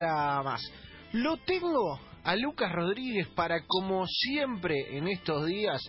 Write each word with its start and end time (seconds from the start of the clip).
más. 0.00 0.62
Lo 1.12 1.36
tengo 1.38 2.00
a 2.24 2.34
Lucas 2.36 2.72
Rodríguez 2.72 3.28
para, 3.28 3.66
como 3.66 4.06
siempre 4.06 4.96
en 4.96 5.08
estos 5.08 5.46
días, 5.46 5.82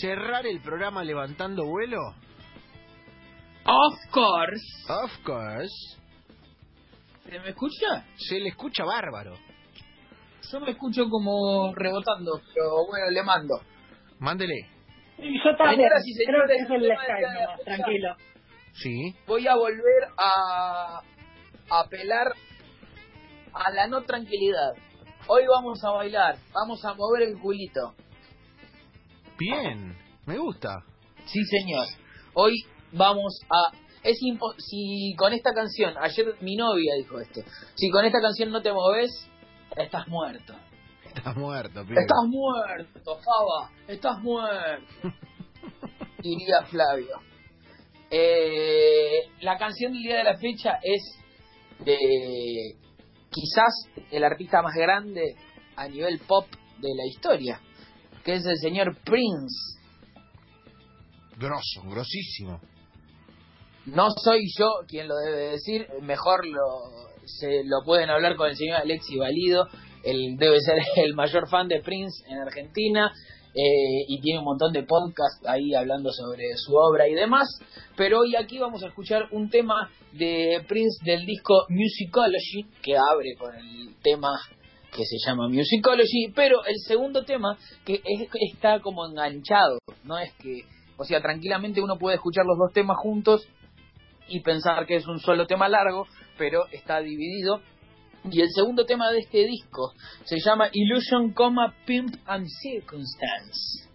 cerrar 0.00 0.46
el 0.46 0.62
programa 0.62 1.04
levantando 1.04 1.66
vuelo. 1.66 1.98
Of 3.64 4.10
course. 4.10 4.64
Of 4.88 5.18
course. 5.22 5.98
¿Se 7.28 7.38
me 7.40 7.50
escucha? 7.50 8.06
Se 8.16 8.40
le 8.40 8.48
escucha 8.48 8.84
bárbaro. 8.84 9.34
Yo 10.50 10.60
me 10.60 10.70
escucho 10.70 11.08
como 11.10 11.74
rebotando, 11.74 12.40
pero 12.54 12.86
bueno, 12.88 13.10
le 13.10 13.22
mando. 13.22 13.54
Mándele. 14.18 14.66
Y 15.18 15.38
yo 15.44 15.54
también. 15.56 15.90
Y 16.04 16.24
Creo 16.24 16.46
que 16.46 16.54
es 16.54 16.70
el 16.70 16.90
Skype, 16.90 17.64
tranquilo. 17.64 18.16
Sí. 18.72 19.14
Voy 19.26 19.46
a 19.46 19.56
volver 19.56 20.08
a 20.16 21.02
apelar 21.68 22.32
a 23.54 23.70
la 23.72 23.86
no 23.86 24.02
tranquilidad. 24.02 24.72
Hoy 25.28 25.42
vamos 25.48 25.82
a 25.84 25.90
bailar, 25.90 26.36
vamos 26.52 26.84
a 26.84 26.94
mover 26.94 27.22
el 27.28 27.38
culito. 27.38 27.94
Bien. 29.38 29.96
Me 30.26 30.38
gusta. 30.38 30.84
Sí, 31.26 31.44
señor. 31.44 31.86
Hoy 32.34 32.54
vamos 32.92 33.40
a... 33.50 33.76
Es 34.02 34.18
impo- 34.22 34.54
si 34.58 35.14
con 35.16 35.32
esta 35.32 35.52
canción, 35.52 35.94
ayer 35.96 36.34
mi 36.40 36.56
novia 36.56 36.94
dijo 36.98 37.20
esto, 37.20 37.40
si 37.76 37.88
con 37.90 38.04
esta 38.04 38.20
canción 38.20 38.50
no 38.50 38.60
te 38.60 38.72
moves, 38.72 39.10
estás 39.76 40.08
muerto. 40.08 40.54
Estás 41.14 41.36
muerto, 41.36 41.84
pibe. 41.84 42.00
Estás 42.00 42.24
muerto, 42.26 43.18
Faba, 43.18 43.70
estás 43.86 44.18
muerto. 44.22 44.86
Diría 46.18 46.62
Flavio. 46.68 47.20
Eh, 48.10 49.20
la 49.40 49.56
canción 49.56 49.92
del 49.92 50.02
día 50.02 50.16
de 50.18 50.24
la 50.24 50.36
fecha 50.38 50.78
es 50.82 51.02
de 51.84 51.96
quizás 53.32 53.88
el 54.10 54.24
artista 54.24 54.62
más 54.62 54.74
grande 54.74 55.34
a 55.76 55.88
nivel 55.88 56.20
pop 56.20 56.46
de 56.78 56.94
la 56.94 57.06
historia, 57.06 57.60
que 58.24 58.34
es 58.34 58.46
el 58.46 58.58
señor 58.58 58.96
Prince. 59.04 59.80
Grosso, 61.38 61.82
grosísimo. 61.88 62.60
No 63.86 64.10
soy 64.10 64.44
yo 64.56 64.68
quien 64.86 65.08
lo 65.08 65.16
debe 65.16 65.50
decir, 65.52 65.88
mejor 66.02 66.46
lo, 66.46 67.08
se 67.24 67.64
lo 67.64 67.82
pueden 67.84 68.10
hablar 68.10 68.36
con 68.36 68.48
el 68.48 68.56
señor 68.56 68.76
Alexi 68.76 69.16
Valido, 69.16 69.66
él 70.04 70.36
debe 70.38 70.60
ser 70.60 70.78
el 70.96 71.14
mayor 71.14 71.48
fan 71.48 71.68
de 71.68 71.80
Prince 71.80 72.24
en 72.28 72.38
Argentina 72.38 73.12
eh, 73.54 74.04
y 74.08 74.20
tiene 74.20 74.38
un 74.38 74.44
montón 74.46 74.72
de 74.72 74.82
podcasts 74.82 75.44
ahí 75.46 75.74
hablando 75.74 76.10
sobre 76.12 76.44
su 76.56 76.74
obra 76.74 77.08
y 77.08 77.14
demás, 77.14 77.48
pero 77.96 78.20
hoy 78.20 78.34
aquí 78.36 78.58
vamos 78.58 78.82
a 78.82 78.88
escuchar 78.88 79.28
un 79.30 79.50
tema 79.50 79.90
de 80.12 80.64
Prince 80.66 81.04
del 81.04 81.26
disco 81.26 81.66
Musicology, 81.68 82.64
que 82.82 82.96
abre 82.96 83.34
con 83.38 83.54
el 83.54 83.94
tema 84.02 84.30
que 84.94 85.04
se 85.04 85.16
llama 85.26 85.48
Musicology, 85.48 86.32
pero 86.34 86.64
el 86.66 86.76
segundo 86.86 87.24
tema 87.24 87.56
que 87.84 87.94
es- 88.04 88.28
está 88.52 88.80
como 88.80 89.06
enganchado, 89.06 89.78
no 90.04 90.18
es 90.18 90.32
que, 90.34 90.62
o 90.98 91.04
sea, 91.04 91.20
tranquilamente 91.22 91.80
uno 91.80 91.96
puede 91.98 92.16
escuchar 92.16 92.44
los 92.46 92.58
dos 92.58 92.72
temas 92.72 92.96
juntos 92.98 93.46
y 94.28 94.40
pensar 94.40 94.86
que 94.86 94.96
es 94.96 95.06
un 95.06 95.18
solo 95.18 95.46
tema 95.46 95.68
largo, 95.68 96.06
pero 96.38 96.66
está 96.72 97.00
dividido. 97.00 97.60
Y 98.30 98.40
el 98.40 98.48
segundo 98.54 98.84
tema 98.84 99.10
de 99.10 99.18
este 99.18 99.46
disco 99.46 99.92
se 100.24 100.36
llama 100.38 100.68
Illusion, 100.72 101.34
Pimp 101.84 102.14
and 102.26 102.46
Circumstance. 102.62 103.88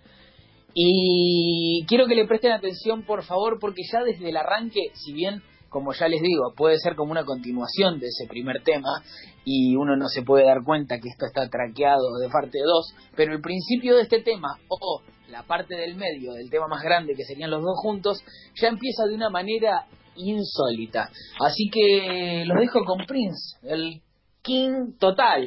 Y 0.73 1.85
quiero 1.87 2.07
que 2.07 2.15
le 2.15 2.27
presten 2.27 2.51
atención, 2.51 3.03
por 3.03 3.23
favor, 3.23 3.57
porque 3.59 3.81
ya 3.91 4.03
desde 4.03 4.29
el 4.29 4.37
arranque, 4.37 4.91
si 4.93 5.13
bien, 5.13 5.41
como 5.69 5.93
ya 5.93 6.07
les 6.07 6.21
digo, 6.21 6.53
puede 6.55 6.77
ser 6.77 6.95
como 6.95 7.11
una 7.11 7.25
continuación 7.25 7.99
de 7.99 8.07
ese 8.07 8.27
primer 8.27 8.61
tema, 8.63 9.01
y 9.43 9.75
uno 9.75 9.95
no 9.95 10.07
se 10.07 10.23
puede 10.23 10.45
dar 10.45 10.63
cuenta 10.63 10.99
que 10.99 11.09
esto 11.09 11.25
está 11.25 11.49
traqueado 11.49 12.17
de 12.21 12.29
parte 12.29 12.59
2, 12.63 12.95
pero 13.15 13.33
el 13.33 13.41
principio 13.41 13.95
de 13.95 14.03
este 14.03 14.21
tema, 14.21 14.59
o 14.67 15.01
la 15.29 15.43
parte 15.43 15.75
del 15.75 15.95
medio 15.95 16.33
del 16.33 16.49
tema 16.49 16.67
más 16.67 16.83
grande, 16.83 17.15
que 17.15 17.23
serían 17.23 17.49
los 17.49 17.63
dos 17.63 17.77
juntos, 17.81 18.21
ya 18.61 18.67
empieza 18.67 19.05
de 19.07 19.15
una 19.15 19.29
manera 19.29 19.87
insólita. 20.15 21.09
Así 21.39 21.69
que 21.71 22.43
los 22.45 22.59
dejo 22.59 22.83
con 22.85 23.05
Prince, 23.05 23.57
el 23.63 24.01
King 24.43 24.93
total. 24.99 25.45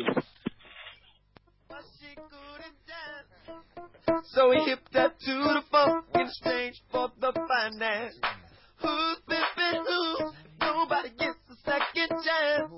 So 4.32 4.52
he 4.52 4.70
hipped 4.70 4.94
up 4.96 5.18
to 5.18 5.32
the 5.32 5.62
funk 5.70 6.04
in 6.14 6.20
exchange 6.20 6.82
for 6.92 7.10
the 7.20 7.32
finance. 7.32 8.14
Who's 8.80 9.18
pimping 9.28 9.84
who? 9.86 10.30
Nobody 10.60 11.08
gets 11.18 11.38
a 11.50 11.56
second 11.64 12.22
chance. 12.24 12.72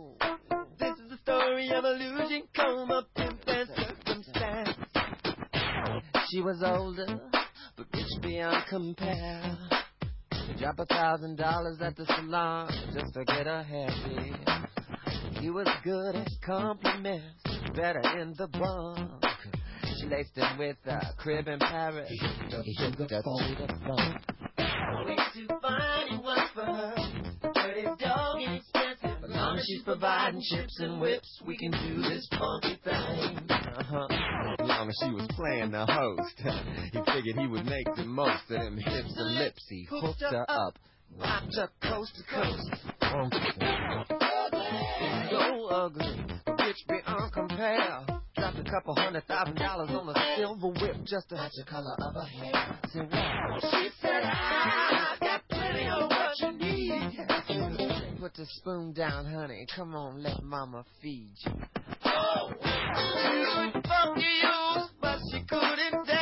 This 0.79 0.99
is 0.99 1.11
the 1.11 1.19
story 1.23 1.71
of 1.71 1.85
illusion, 1.85 2.45
coma, 2.57 3.07
pimp, 3.15 3.41
and 3.47 3.69
circumstance. 3.77 4.77
She 6.31 6.41
was 6.41 6.63
older, 6.65 7.21
but 7.77 7.87
rich 7.95 8.23
beyond 8.23 8.65
compare. 8.71 9.59
Drop 10.59 10.79
a 10.79 10.87
thousand 10.87 11.37
dollars 11.37 11.79
at 11.81 11.97
the 11.97 12.07
salon 12.07 12.71
just 12.95 13.13
to 13.15 13.25
get 13.25 13.47
her 13.47 13.63
hair 13.63 13.91
He 15.43 15.51
was 15.51 15.67
good 15.83 16.15
at 16.15 16.29
compliments, 16.47 17.43
better 17.75 18.01
in 18.21 18.33
the 18.39 18.47
bunk. 18.47 19.11
She 19.99 20.07
laced 20.07 20.37
him 20.37 20.57
with 20.57 20.77
a 20.87 21.01
crib 21.19 21.49
in 21.49 21.59
Paris. 21.59 22.09
Her 22.21 22.49
to 22.49 22.63
the 22.63 23.75
funk. 23.85 24.23
Way 25.05 25.17
too 25.35 25.49
fine 25.61 26.15
it 26.15 26.23
was 26.23 26.49
for 26.55 26.65
her. 26.65 26.95
Dirty 27.55 27.83
dog 27.99 28.41
and 28.41 28.55
expensive. 28.55 29.25
As 29.25 29.31
long 29.31 29.59
as 29.59 29.65
she's 29.67 29.83
providing 29.83 30.43
chips 30.49 30.79
and 30.79 31.01
whips, 31.01 31.43
we 31.45 31.57
can 31.57 31.73
do 31.73 32.03
this 32.03 32.29
funky 32.31 32.79
thing. 32.85 33.51
Uh-huh. 33.51 34.07
As 34.61 34.69
long 34.69 34.89
as 34.91 34.97
she 35.03 35.11
was 35.11 35.27
playing 35.35 35.73
the 35.73 35.87
host, 35.87 36.41
he 36.93 37.01
figured 37.13 37.37
he 37.37 37.49
would 37.49 37.67
make 37.67 37.93
the 37.97 38.05
most 38.05 38.45
of 38.49 38.61
them 38.61 38.79
hips 38.79 39.13
and 39.17 39.35
lips. 39.35 39.67
He 39.69 39.89
hooked 39.91 40.21
her 40.21 40.47
up. 40.49 40.79
Rocked 41.19 41.57
her 41.57 41.69
coast 41.83 42.13
to 42.15 42.23
coast. 42.33 42.93
So 43.01 43.32
rich 46.73 46.87
beyond 46.89 47.33
compare. 47.33 48.05
Dropped 48.37 48.59
a 48.59 48.65
couple 48.65 48.95
hundred 48.95 49.27
thousand 49.27 49.57
dollars 49.57 49.91
on 49.91 50.09
a 50.09 50.37
silver 50.37 50.69
whip 50.69 50.97
just 51.05 51.29
to 51.29 51.35
match 51.35 51.53
the 51.57 51.65
color 51.65 51.95
of 51.99 52.15
her 52.15 52.23
hair. 52.23 52.79
Said, 52.93 53.11
"Wow." 53.13 53.59
She 53.61 53.89
said, 54.01 54.23
I 54.25 55.17
got 55.21 55.49
plenty 55.49 55.87
of 55.87 56.11
what 56.11 56.39
you 56.39 56.53
need. 56.53 58.19
Put 58.21 58.35
the 58.35 58.47
spoon 58.47 58.93
down, 58.93 59.27
honey. 59.27 59.67
Come 59.75 59.95
on, 59.95 60.23
let 60.23 60.43
mama 60.43 60.85
feed 61.03 61.35
you. 61.45 61.53
Oh, 62.05 62.51
she 62.63 62.65
was 62.65 63.73
funky 63.87 64.43
but 65.01 65.19
she 65.31 65.45
couldn't 65.45 66.07
dance. 66.07 66.22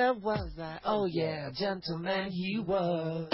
Where 0.00 0.14
was 0.14 0.52
I? 0.58 0.78
Oh, 0.82 1.02
oh 1.02 1.04
yeah, 1.04 1.50
gentleman 1.54 2.30
he 2.30 2.58
was. 2.58 3.30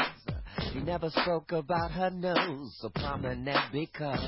He 0.73 0.81
never 0.81 1.11
spoke 1.11 1.53
about 1.53 1.93
her 1.93 2.11
nose, 2.11 2.77
so 2.81 2.89
prominent 2.89 3.57
because 3.71 4.19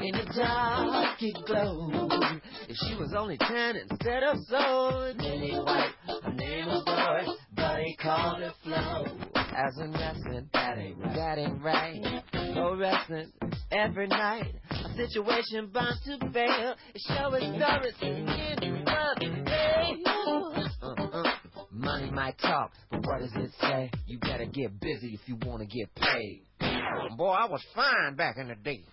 in 0.00 0.12
the 0.12 0.24
dark 0.34 1.22
it 1.22 1.36
glowed. 1.46 2.40
If 2.66 2.76
she 2.78 2.94
was 2.94 3.12
only 3.14 3.36
ten 3.36 3.76
instead 3.76 4.22
of 4.22 4.38
so, 4.48 5.12
Lily 5.18 5.52
White, 5.52 5.92
her 6.24 6.32
name 6.32 6.64
was 6.64 6.82
Doris, 6.86 7.36
but 7.54 7.82
he 7.82 7.94
called 7.96 8.40
her 8.40 8.54
Flo. 8.64 9.04
As 9.34 9.76
in 9.76 9.92
wrestling, 9.92 10.48
that 10.54 10.78
ain't 10.78 10.98
right. 10.98 11.14
That 11.14 11.38
ain't 11.38 11.62
right. 11.62 12.22
Go 12.54 12.74
wrestling 12.74 13.32
every 13.70 14.06
night. 14.06 14.54
A 14.70 14.96
situation 14.96 15.68
bound 15.74 15.98
to 16.06 16.30
fail. 16.32 16.74
It 16.94 17.02
show 17.06 17.34
is 17.34 17.44
Doris 17.60 17.94
in 18.00 18.24
the 18.24 19.44
day. 19.44 20.15
Money 22.06 22.14
might 22.14 22.38
talk, 22.38 22.72
but 22.90 23.04
what 23.04 23.18
does 23.18 23.32
it 23.34 23.50
say? 23.60 23.90
You 24.06 24.18
better 24.20 24.46
get 24.46 24.78
busy 24.80 25.14
if 25.14 25.28
you 25.28 25.36
want 25.44 25.60
to 25.60 25.66
get 25.66 25.92
paid. 25.94 26.42
Boy, 27.16 27.30
I 27.30 27.46
was 27.46 27.64
fine 27.74 28.14
back 28.14 28.36
in 28.36 28.48
the 28.48 28.54
day. 28.54 28.84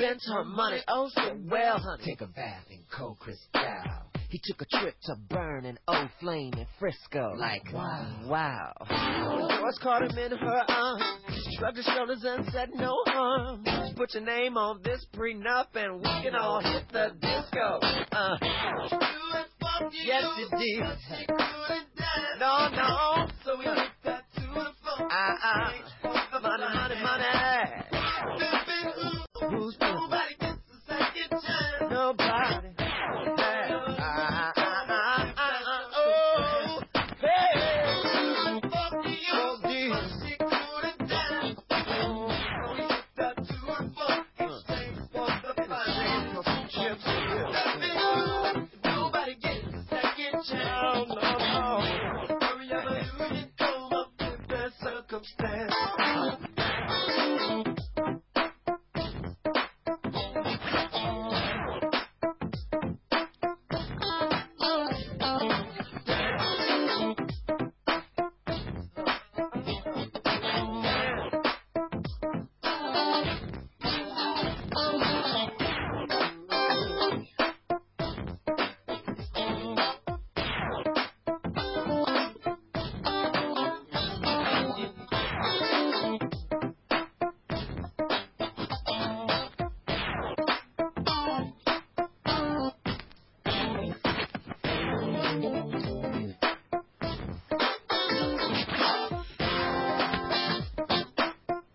Spends 0.00 0.26
her 0.32 0.44
money 0.44 0.80
oh 0.88 1.10
so 1.14 1.36
well, 1.50 1.78
honey. 1.78 2.04
Take 2.04 2.20
a 2.20 2.26
bath 2.26 2.64
in 2.70 2.80
cold 2.96 3.18
crystal. 3.18 3.62
He 4.30 4.40
took 4.44 4.62
a 4.62 4.78
trip 4.78 4.94
to 5.04 5.16
burn 5.28 5.66
an 5.66 5.76
old 5.88 6.08
flame 6.20 6.54
in 6.56 6.66
Frisco. 6.78 7.34
Like, 7.36 7.64
wow. 7.72 8.20
Wow. 8.26 8.72
Doris 8.88 9.78
caught 9.82 10.02
him 10.02 10.16
in 10.16 10.38
her 10.38 10.62
arms. 10.68 11.02
Shrugged 11.58 11.78
her 11.78 11.82
shoulders 11.82 12.22
and 12.24 12.48
said, 12.52 12.68
no 12.76 12.94
harm. 13.06 13.64
Just 13.64 13.96
put 13.96 14.14
your 14.14 14.22
name 14.22 14.56
on 14.56 14.80
this 14.84 15.04
prenup 15.12 15.66
and 15.74 15.96
we 15.96 16.22
can 16.22 16.36
all 16.36 16.60
hit 16.60 16.84
the 16.92 17.10
disco. 17.20 17.80
Uh. 18.12 18.36
Yes, 20.04 20.24
it 20.38 20.50
did. 20.58 21.28
No, 22.38 22.68
no. 22.68 23.26
So 23.44 23.58
we 23.58 23.64
hit 23.64 23.78
that 24.04 24.22
to 24.36 24.40
the 24.42 24.70
phone. 24.84 25.08
Ah, 25.10 26.19